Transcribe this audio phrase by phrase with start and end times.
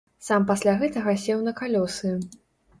[0.27, 2.17] Сам пасля гэтага сеў на калёсы.